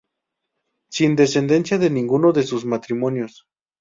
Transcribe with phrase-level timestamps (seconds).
[0.89, 3.45] Sin descendencia de ninguno de sus matrimonios.